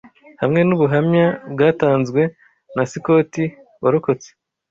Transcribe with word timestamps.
Hamwe 0.41 0.61
n'ubuhamya 0.67 1.25
bwatanzwe 1.53 2.21
na 2.75 2.83
Sicoti 2.91 3.43
warokotse 3.81 4.29